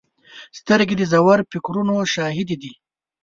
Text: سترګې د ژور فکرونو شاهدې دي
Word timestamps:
سترګې 0.59 0.95
د 0.97 1.01
ژور 1.11 1.39
فکرونو 1.51 1.95
شاهدې 2.13 2.55
دي 2.61 2.73